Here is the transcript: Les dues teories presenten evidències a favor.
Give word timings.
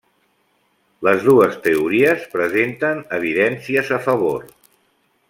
Les 1.07 1.21
dues 1.27 1.53
teories 1.67 2.25
presenten 2.33 3.05
evidències 3.19 3.93
a 3.99 4.05
favor. 4.11 4.47